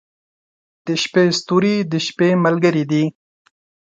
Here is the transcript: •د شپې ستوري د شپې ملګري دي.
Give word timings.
•د 0.85 0.87
شپې 1.03 1.25
ستوري 1.39 1.75
د 1.91 1.93
شپې 2.05 2.29
ملګري 2.45 2.83
دي. 2.91 3.03